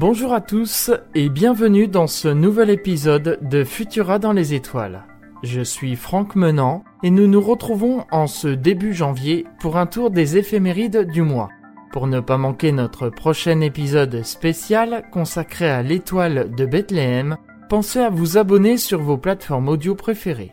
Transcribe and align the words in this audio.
Bonjour 0.00 0.32
à 0.32 0.40
tous 0.40 0.90
et 1.14 1.28
bienvenue 1.28 1.86
dans 1.86 2.06
ce 2.06 2.28
nouvel 2.28 2.70
épisode 2.70 3.38
de 3.42 3.64
Futura 3.64 4.18
dans 4.18 4.32
les 4.32 4.54
étoiles. 4.54 5.04
Je 5.42 5.60
suis 5.60 5.94
Franck 5.94 6.36
Menant 6.36 6.84
et 7.02 7.10
nous 7.10 7.26
nous 7.26 7.42
retrouvons 7.42 8.06
en 8.10 8.26
ce 8.26 8.48
début 8.48 8.94
janvier 8.94 9.44
pour 9.60 9.76
un 9.76 9.84
tour 9.84 10.10
des 10.10 10.38
éphémérides 10.38 11.06
du 11.10 11.20
mois. 11.20 11.50
Pour 11.92 12.06
ne 12.06 12.20
pas 12.20 12.38
manquer 12.38 12.72
notre 12.72 13.10
prochain 13.10 13.60
épisode 13.60 14.22
spécial 14.22 15.04
consacré 15.12 15.68
à 15.68 15.82
l'étoile 15.82 16.50
de 16.56 16.64
Bethléem, 16.64 17.36
pensez 17.68 17.98
à 17.98 18.08
vous 18.08 18.38
abonner 18.38 18.78
sur 18.78 19.02
vos 19.02 19.18
plateformes 19.18 19.68
audio 19.68 19.94
préférées. 19.94 20.52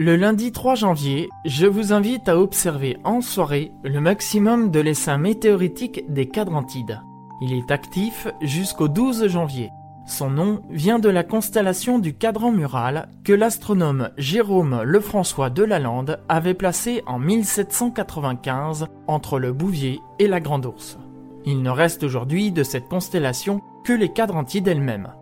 Le 0.00 0.14
lundi 0.14 0.52
3 0.52 0.76
janvier, 0.76 1.28
je 1.44 1.66
vous 1.66 1.92
invite 1.92 2.28
à 2.28 2.38
observer 2.38 2.98
en 3.02 3.20
soirée 3.20 3.72
le 3.82 4.00
maximum 4.00 4.70
de 4.70 4.78
l'essaim 4.78 5.18
météoritique 5.18 6.04
des 6.08 6.28
Quadrantides. 6.28 7.00
Il 7.42 7.52
est 7.52 7.72
actif 7.72 8.28
jusqu'au 8.40 8.86
12 8.86 9.26
janvier. 9.26 9.70
Son 10.06 10.30
nom 10.30 10.62
vient 10.70 11.00
de 11.00 11.08
la 11.08 11.24
constellation 11.24 11.98
du 11.98 12.14
cadran 12.14 12.52
mural 12.52 13.08
que 13.24 13.32
l'astronome 13.32 14.10
Jérôme 14.16 14.82
Lefrançois 14.84 15.50
de 15.50 15.64
Lalande 15.64 16.20
avait 16.28 16.54
placé 16.54 17.02
en 17.08 17.18
1795 17.18 18.86
entre 19.08 19.40
le 19.40 19.52
Bouvier 19.52 19.98
et 20.20 20.28
la 20.28 20.38
Grande 20.38 20.66
Ourse. 20.66 20.96
Il 21.44 21.60
ne 21.60 21.70
reste 21.70 22.04
aujourd'hui 22.04 22.52
de 22.52 22.62
cette 22.62 22.86
constellation 22.86 23.62
que 23.82 23.94
les 23.94 24.12
Quadrantides 24.12 24.68
elles-mêmes. 24.68 25.12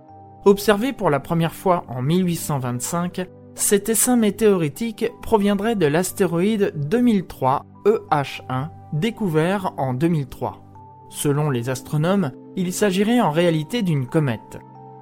Observé 0.44 0.92
pour 0.92 1.08
la 1.08 1.18
première 1.18 1.54
fois 1.54 1.86
en 1.88 2.02
1825, 2.02 3.26
cet 3.56 3.88
essaim 3.88 4.16
météoritique 4.16 5.10
proviendrait 5.22 5.76
de 5.76 5.86
l'astéroïde 5.86 6.74
2003 6.76 7.64
EH1 7.86 8.68
découvert 8.92 9.72
en 9.78 9.94
2003. 9.94 10.62
Selon 11.08 11.48
les 11.48 11.70
astronomes, 11.70 12.32
il 12.56 12.72
s'agirait 12.72 13.20
en 13.20 13.30
réalité 13.30 13.80
d'une 13.80 14.06
comète. 14.06 14.58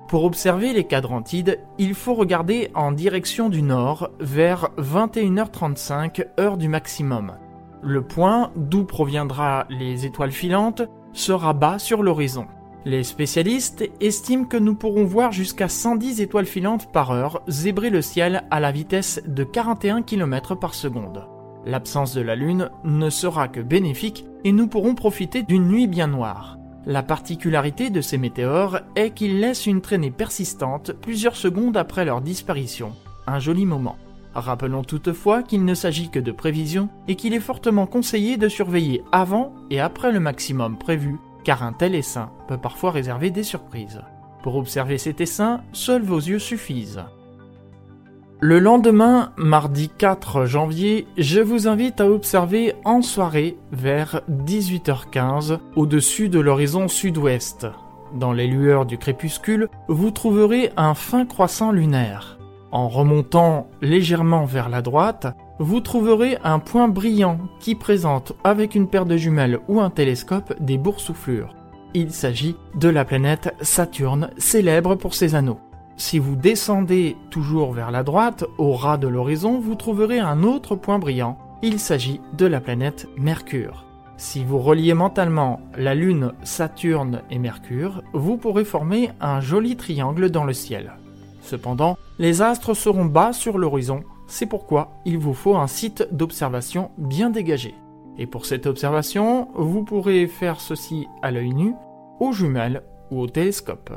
Pour 0.07 0.25
observer 0.25 0.73
les 0.73 0.85
quadrantides, 0.85 1.59
il 1.79 1.95
faut 1.95 2.15
regarder 2.15 2.71
en 2.77 2.93
direction 2.93 3.49
du 3.49 3.61
nord 3.61 4.11
vers 4.21 4.71
21h35 4.79 6.25
heure 6.39 6.57
du 6.57 6.69
maximum. 6.69 7.33
Le 7.83 8.03
point 8.03 8.53
d'où 8.55 8.85
proviendra 8.85 9.67
les 9.69 10.07
étoiles 10.07 10.31
filantes 10.31 10.83
sera 11.13 11.55
bas 11.55 11.81
sur 11.81 12.05
l'horizon. 12.05 12.47
Les 12.87 13.03
spécialistes 13.03 13.89
estiment 14.03 14.45
que 14.45 14.59
nous 14.59 14.75
pourrons 14.75 15.05
voir 15.05 15.33
jusqu'à 15.33 15.69
110 15.69 16.21
étoiles 16.21 16.45
filantes 16.45 16.93
par 16.93 17.13
heure 17.13 17.43
zébrer 17.49 17.89
le 17.89 18.03
ciel 18.03 18.45
à 18.51 18.61
la 18.61 18.73
vitesse 18.73 19.23
de 19.27 19.43
41 19.43 20.03
km 20.03 20.55
par 20.55 20.75
seconde. 20.75 21.27
L'absence 21.65 22.13
de 22.13 22.21
la 22.21 22.37
Lune 22.37 22.69
ne 22.85 23.09
sera 23.09 23.49
que 23.49 23.61
bénéfique 23.61 24.27
et 24.45 24.53
nous 24.53 24.67
pourrons 24.67 24.95
profiter 24.95 25.43
d'une 25.43 25.67
nuit 25.67 25.87
bien 25.87 26.09
noire. 26.09 26.59
La 26.85 27.03
particularité 27.03 27.89
de 27.89 28.03
ces 28.03 28.19
météores 28.19 28.81
est 28.97 29.13
qu'ils 29.13 29.41
laissent 29.41 29.65
une 29.65 29.81
traînée 29.81 30.11
persistante 30.11 30.93
plusieurs 30.93 31.37
secondes 31.37 31.79
après 31.79 32.05
leur 32.05 32.21
disparition. 32.21 32.93
Un 33.27 33.39
joli 33.39 33.65
moment. 33.65 33.97
Rappelons 34.35 34.83
toutefois 34.83 35.43
qu'il 35.43 35.65
ne 35.65 35.75
s'agit 35.75 36.11
que 36.11 36.19
de 36.19 36.33
prévision 36.33 36.91
et 37.09 37.15
qu'il 37.15 37.33
est 37.33 37.41
fortement 37.41 37.87
conseillé 37.87 38.37
de 38.37 38.49
surveiller 38.49 39.03
avant 39.11 39.55
et 39.71 39.81
après 39.81 40.13
le 40.13 40.21
maximum 40.21 40.77
prévu 40.77 41.19
car 41.45 41.63
un 41.63 41.73
tel 41.73 41.95
essaim 41.95 42.31
peut 42.49 42.59
parfois 42.59 42.91
réserver 42.91 43.31
des 43.31 43.43
surprises. 43.43 44.01
Pour 44.43 44.57
observer 44.57 44.99
cet 44.99 45.21
essaim, 45.21 45.63
seuls 45.73 46.03
vos 46.03 46.19
yeux 46.19 46.39
suffisent. 46.39 47.05
Le 48.41 48.59
lendemain, 48.59 49.33
mardi 49.37 49.89
4 49.89 50.45
janvier, 50.45 51.07
je 51.17 51.41
vous 51.41 51.67
invite 51.69 52.01
à 52.01 52.11
observer 52.11 52.75
en 52.85 53.01
soirée 53.01 53.57
vers 53.73 54.21
18h15 54.29 55.61
au-dessus 55.77 56.29
de 56.29 56.41
l'horizon 56.41 56.89
sud-ouest. 56.89 57.67
Dans 58.15 58.33
les 58.33 58.47
lueurs 58.47 58.87
du 58.87 58.99
crépuscule, 58.99 59.69
vous 59.89 60.11
trouverez 60.11 60.73
un 60.77 60.95
fin 60.95 61.25
croissant 61.25 61.73
lunaire. 61.73 62.39
En 62.75 62.89
remontant 62.89 63.69
légèrement 63.83 64.47
vers 64.47 64.69
la 64.69 64.83
droite, 64.83 65.29
vous 65.61 65.79
trouverez 65.79 66.39
un 66.43 66.59
point 66.59 66.89
brillant 66.89 67.39
qui 67.61 67.77
présente 67.77 68.33
avec 68.43 68.75
une 68.75 68.89
paire 68.89 69.07
de 69.07 69.17
jumelles 69.17 69.61
ou 69.69 69.81
un 69.81 69.91
télescope 69.91 70.53
des 70.61 70.77
boursouflures. 70.77 71.55
Il 71.95 72.11
s'agit 72.11 72.57
de 72.75 72.89
la 72.89 73.05
planète 73.05 73.55
Saturne, 73.61 74.31
célèbre 74.39 74.97
pour 74.97 75.15
ses 75.15 75.37
anneaux. 75.37 75.61
Si 75.97 76.19
vous 76.19 76.35
descendez 76.35 77.17
toujours 77.31 77.73
vers 77.73 77.93
la 77.93 78.03
droite, 78.03 78.45
au 78.59 78.73
ras 78.73 78.99
de 78.99 79.07
l'horizon, 79.07 79.61
vous 79.61 79.77
trouverez 79.77 80.19
un 80.19 80.43
autre 80.43 80.75
point 80.75 80.99
brillant. 80.99 81.39
Il 81.63 81.79
s'agit 81.79 82.21
de 82.37 82.47
la 82.47 82.61
planète 82.61 83.09
Mercure. 83.17 83.85
Si 84.17 84.43
vous 84.43 84.59
reliez 84.59 84.95
mentalement 84.95 85.61
la 85.79 85.95
Lune, 85.95 86.33
Saturne 86.43 87.23
et 87.31 87.39
Mercure, 87.39 88.03
vous 88.13 88.37
pourrez 88.37 88.65
former 88.65 89.13
un 89.21 89.41
joli 89.41 89.77
triangle 89.77 90.29
dans 90.29 90.45
le 90.45 90.53
ciel. 90.53 90.95
Cependant, 91.45 91.97
les 92.19 92.43
astres 92.43 92.75
seront 92.75 93.05
bas 93.05 93.33
sur 93.33 93.59
l'horizon 93.59 94.03
c'est 94.27 94.47
pourquoi 94.47 95.01
il 95.05 95.19
vous 95.19 95.35
faut 95.35 95.57
un 95.57 95.67
site 95.67 96.09
d'observation 96.11 96.91
bien 96.99 97.31
dégagé. 97.31 97.75
Et 98.19 98.27
pour 98.27 98.47
cette 98.47 98.67
observation, 98.67 99.49
vous 99.55 99.85
pourrez 99.85 100.27
faire 100.27 100.61
ceci 100.61 101.07
à 101.23 101.31
l'œil 101.31 101.53
nu, 101.53 101.75
aux 102.21 102.33
jumelles 102.33 102.83
ou 103.11 103.21
au 103.21 103.27
télescope. 103.27 103.93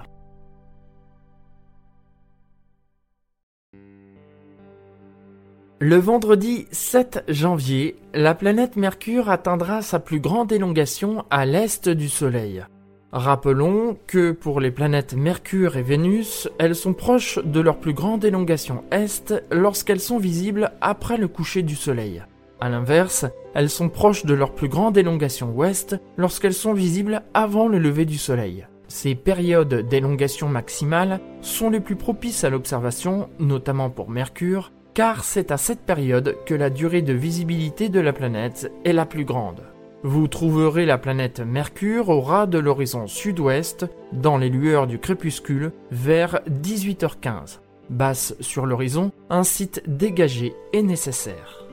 Le 5.80 5.97
vendredi 5.97 6.66
7 6.72 7.25
janvier, 7.28 7.97
la 8.16 8.34
planète 8.34 8.78
Mercure 8.78 9.30
atteindra 9.30 9.84
sa 9.84 10.00
plus 10.00 10.19
grande 10.19 10.52
élongation 10.52 11.24
à 11.30 11.46
l'est 11.46 11.88
du 11.88 12.09
Soleil. 12.09 12.66
Rappelons 13.13 13.97
que 14.06 14.31
pour 14.31 14.59
les 14.59 14.69
planètes 14.69 15.13
Mercure 15.13 15.78
et 15.78 15.81
Vénus, 15.81 16.50
elles 16.59 16.75
sont 16.75 16.94
proches 16.94 17.40
de 17.44 17.62
leur 17.62 17.78
plus 17.78 17.94
grande 17.94 18.25
élongation 18.25 18.84
est 18.91 19.34
lorsqu'elles 19.50 20.01
sont 20.01 20.18
visibles 20.18 20.72
après 20.81 21.18
le 21.18 21.29
coucher 21.29 21.62
du 21.62 21.75
Soleil. 21.75 22.23
A 22.59 22.68
l'inverse, 22.68 23.25
elles 23.53 23.69
sont 23.69 23.88
proches 23.88 24.25
de 24.25 24.34
leur 24.34 24.53
plus 24.53 24.68
grande 24.68 24.97
élongation 24.97 25.51
ouest 25.51 25.95
lorsqu'elles 26.18 26.53
sont 26.53 26.73
visibles 26.73 27.22
avant 27.34 27.69
le 27.69 27.79
lever 27.79 28.03
du 28.03 28.18
Soleil. 28.18 28.68
Ces 28.90 29.16
périodes 29.16 29.88
d'élongation 29.88 30.50
maximale 30.50 31.22
sont 31.41 31.69
les 31.69 31.79
plus 31.79 31.95
propices 31.95 32.44
à 32.44 32.50
l'observation, 32.50 33.29
notamment 33.39 33.89
pour 33.89 34.09
Mercure, 34.09 34.74
car 34.94 35.24
c'est 35.24 35.51
à 35.51 35.57
cette 35.57 35.85
période 35.85 36.35
que 36.45 36.56
la 36.56 36.69
durée 36.69 37.03
de 37.03 37.13
visibilité 37.13 37.88
de 37.88 38.01
la 38.01 38.12
planète 38.12 38.69
est 38.84 38.94
la 38.94 39.06
plus 39.06 39.24
grande. 39.24 39.62
Vous 40.03 40.28
trouverez 40.28 40.85
la 40.85 41.00
planète 41.00 41.40
Mercure 41.40 42.09
au 42.09 42.22
ras 42.22 42.46
de 42.46 42.59
l'horizon 42.59 43.08
sud-ouest, 43.08 43.88
dans 44.13 44.38
les 44.38 44.50
lueurs 44.50 44.85
du 44.85 45.00
crépuscule, 45.00 45.72
vers 45.91 46.41
18h15. 46.50 47.59
Basse 47.90 48.36
sur 48.40 48.68
l'horizon, 48.68 49.12
un 49.30 49.44
site 49.44 49.81
dégagé 49.88 50.54
est 50.72 50.83
nécessaire. 50.83 51.66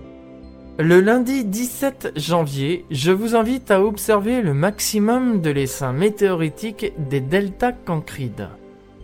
Le 0.79 1.01
lundi 1.01 1.45
17 1.45 2.15
janvier, 2.17 2.87
je 2.91 3.13
vous 3.13 3.37
invite 3.37 3.71
à 3.71 3.83
observer 3.83 4.41
le 4.41 4.55
maximum 4.55 5.41
de 5.43 5.51
l'essaim 5.51 5.93
météoritique 5.93 6.95
des 6.99 7.21
delta 7.21 7.73
Cancrides. 7.73 8.49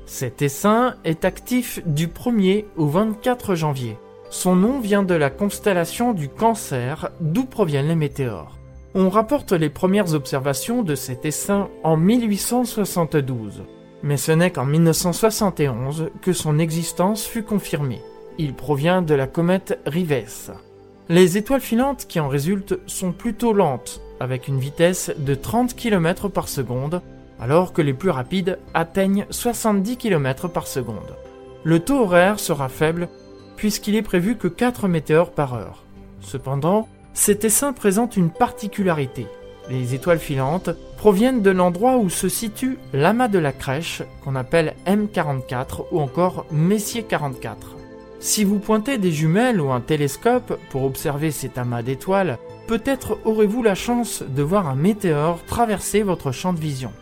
Cet 0.06 0.40
essaim 0.40 0.96
est 1.04 1.24
actif 1.24 1.80
du 1.86 2.08
1er 2.08 2.64
au 2.76 2.86
24 2.86 3.54
janvier. 3.54 3.98
Son 4.30 4.56
nom 4.56 4.80
vient 4.80 5.02
de 5.02 5.14
la 5.14 5.30
constellation 5.30 6.14
du 6.14 6.28
Cancer, 6.28 7.10
d'où 7.20 7.44
proviennent 7.44 7.88
les 7.88 7.96
météores. 7.96 8.59
On 8.94 9.08
rapporte 9.08 9.52
les 9.52 9.70
premières 9.70 10.14
observations 10.14 10.82
de 10.82 10.96
cet 10.96 11.24
essaim 11.24 11.68
en 11.84 11.96
1872, 11.96 13.62
mais 14.02 14.16
ce 14.16 14.32
n'est 14.32 14.50
qu'en 14.50 14.64
1971 14.64 16.10
que 16.20 16.32
son 16.32 16.58
existence 16.58 17.24
fut 17.24 17.44
confirmée. 17.44 18.02
Il 18.36 18.52
provient 18.52 19.00
de 19.00 19.14
la 19.14 19.28
comète 19.28 19.78
Rives. 19.86 20.54
Les 21.08 21.36
étoiles 21.36 21.60
filantes 21.60 22.06
qui 22.08 22.18
en 22.18 22.26
résultent 22.26 22.80
sont 22.86 23.12
plutôt 23.12 23.52
lentes, 23.52 24.00
avec 24.18 24.48
une 24.48 24.58
vitesse 24.58 25.12
de 25.16 25.36
30 25.36 25.76
km 25.76 26.28
par 26.28 26.48
seconde, 26.48 27.00
alors 27.40 27.72
que 27.72 27.82
les 27.82 27.94
plus 27.94 28.10
rapides 28.10 28.58
atteignent 28.74 29.26
70 29.30 29.98
km 29.98 30.48
par 30.48 30.66
seconde. 30.66 31.14
Le 31.62 31.78
taux 31.78 32.02
horaire 32.02 32.40
sera 32.40 32.68
faible 32.68 33.08
puisqu'il 33.54 33.94
est 33.94 34.02
prévu 34.02 34.36
que 34.36 34.48
4 34.48 34.88
météores 34.88 35.30
par 35.30 35.54
heure. 35.54 35.84
Cependant, 36.22 36.88
cet 37.14 37.44
essaim 37.44 37.72
présente 37.72 38.16
une 38.16 38.30
particularité. 38.30 39.26
Les 39.68 39.94
étoiles 39.94 40.18
filantes 40.18 40.70
proviennent 40.96 41.42
de 41.42 41.50
l'endroit 41.50 41.96
où 41.96 42.10
se 42.10 42.28
situe 42.28 42.78
l'amas 42.92 43.28
de 43.28 43.38
la 43.38 43.52
crèche, 43.52 44.02
qu'on 44.24 44.36
appelle 44.36 44.74
M44 44.86 45.86
ou 45.92 46.00
encore 46.00 46.46
Messier 46.50 47.04
44. 47.04 47.76
Si 48.18 48.44
vous 48.44 48.58
pointez 48.58 48.98
des 48.98 49.12
jumelles 49.12 49.60
ou 49.60 49.70
un 49.70 49.80
télescope 49.80 50.58
pour 50.70 50.84
observer 50.84 51.30
cet 51.30 51.56
amas 51.56 51.82
d'étoiles, 51.82 52.38
peut-être 52.66 53.18
aurez-vous 53.24 53.62
la 53.62 53.74
chance 53.74 54.22
de 54.22 54.42
voir 54.42 54.68
un 54.68 54.74
météore 54.74 55.38
traverser 55.46 56.02
votre 56.02 56.32
champ 56.32 56.52
de 56.52 56.60
vision. 56.60 56.92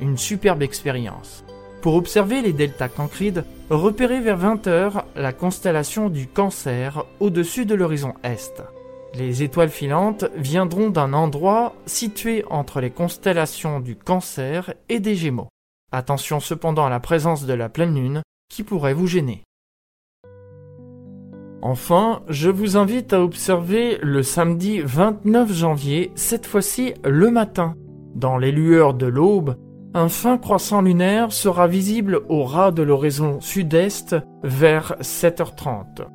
Une 0.00 0.18
superbe 0.18 0.62
expérience. 0.62 1.44
Pour 1.80 1.94
observer 1.94 2.42
les 2.42 2.52
deltas 2.52 2.88
cancrides, 2.88 3.44
repérez 3.70 4.20
vers 4.20 4.38
20h 4.38 5.04
la 5.14 5.32
constellation 5.32 6.10
du 6.10 6.26
Cancer 6.26 7.06
au-dessus 7.20 7.64
de 7.64 7.74
l'horizon 7.74 8.14
Est. 8.22 8.62
Les 9.14 9.42
étoiles 9.42 9.70
filantes 9.70 10.26
viendront 10.36 10.90
d'un 10.90 11.12
endroit 11.12 11.74
situé 11.86 12.44
entre 12.50 12.80
les 12.80 12.90
constellations 12.90 13.80
du 13.80 13.96
Cancer 13.96 14.74
et 14.88 15.00
des 15.00 15.14
Gémeaux. 15.14 15.48
Attention 15.92 16.40
cependant 16.40 16.86
à 16.86 16.90
la 16.90 17.00
présence 17.00 17.46
de 17.46 17.54
la 17.54 17.68
pleine 17.68 17.94
lune 17.94 18.22
qui 18.50 18.62
pourrait 18.62 18.94
vous 18.94 19.06
gêner. 19.06 19.44
Enfin, 21.62 22.22
je 22.28 22.50
vous 22.50 22.76
invite 22.76 23.12
à 23.12 23.22
observer 23.22 23.98
le 24.02 24.22
samedi 24.22 24.80
29 24.80 25.52
janvier, 25.52 26.12
cette 26.14 26.46
fois-ci 26.46 26.94
le 27.04 27.30
matin. 27.30 27.74
Dans 28.14 28.38
les 28.38 28.52
lueurs 28.52 28.94
de 28.94 29.06
l'aube, 29.06 29.56
un 29.94 30.08
fin 30.08 30.38
croissant 30.38 30.82
lunaire 30.82 31.32
sera 31.32 31.66
visible 31.66 32.20
au 32.28 32.44
ras 32.44 32.70
de 32.70 32.82
l'horizon 32.82 33.40
sud-est 33.40 34.14
vers 34.42 34.96
7h30. 35.00 36.06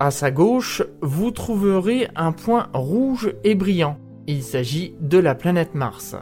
À 0.00 0.12
sa 0.12 0.30
gauche, 0.30 0.82
vous 1.02 1.32
trouverez 1.32 2.08
un 2.14 2.30
point 2.30 2.68
rouge 2.72 3.34
et 3.42 3.56
brillant. 3.56 3.98
Il 4.28 4.44
s'agit 4.44 4.94
de 5.00 5.18
la 5.18 5.34
planète 5.34 5.74
Mars. 5.74 6.14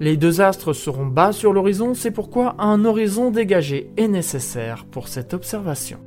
Les 0.00 0.16
deux 0.16 0.40
astres 0.40 0.72
seront 0.72 1.06
bas 1.06 1.32
sur 1.32 1.52
l'horizon, 1.52 1.94
c'est 1.94 2.10
pourquoi 2.10 2.56
un 2.58 2.84
horizon 2.84 3.30
dégagé 3.30 3.92
est 3.96 4.08
nécessaire 4.08 4.86
pour 4.86 5.06
cette 5.06 5.34
observation. 5.34 5.98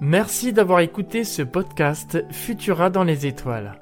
Merci 0.00 0.52
d'avoir 0.52 0.80
écouté 0.80 1.22
ce 1.22 1.42
podcast 1.42 2.24
Futura 2.32 2.90
dans 2.90 3.04
les 3.04 3.24
étoiles. 3.24 3.78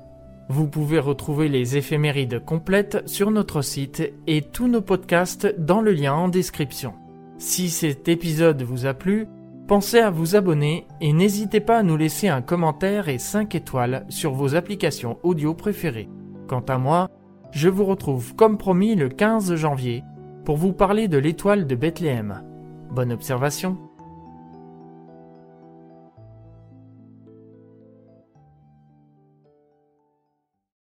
Vous 0.50 0.66
pouvez 0.66 0.98
retrouver 0.98 1.48
les 1.48 1.78
éphémérides 1.78 2.44
complètes 2.44 3.02
sur 3.06 3.31
notre 3.31 3.62
site 3.62 4.12
et 4.26 4.42
tous 4.42 4.69
nos 4.69 4.82
podcasts 4.82 5.54
dans 5.58 5.81
le 5.81 5.92
lien 5.92 6.12
en 6.12 6.28
description. 6.28 6.92
Si 7.38 7.70
cet 7.70 8.08
épisode 8.08 8.60
vous 8.60 8.84
a 8.84 8.92
plu, 8.92 9.28
pensez 9.70 10.00
à 10.00 10.11
vous 10.11 10.34
abonner 10.34 10.88
et 11.00 11.12
n'hésitez 11.12 11.61
pas 11.61 11.78
à 11.78 11.82
nous 11.84 11.96
laisser 11.96 12.26
un 12.26 12.43
commentaire 12.43 13.08
et 13.08 13.19
5 13.19 13.55
étoiles 13.55 14.05
sur 14.08 14.32
vos 14.32 14.56
applications 14.56 15.20
audio 15.22 15.55
préférées. 15.55 16.08
Quant 16.49 16.64
à 16.67 16.76
moi, 16.76 17.08
je 17.52 17.69
vous 17.69 17.84
retrouve 17.84 18.34
comme 18.34 18.58
promis 18.58 18.96
le 18.96 19.08
15 19.08 19.55
janvier 19.55 20.02
pour 20.44 20.56
vous 20.56 20.72
parler 20.72 21.06
de 21.06 21.19
l'étoile 21.19 21.69
de 21.69 21.76
Bethléem. 21.76 22.43
Bonne 22.90 23.12
observation 23.12 23.78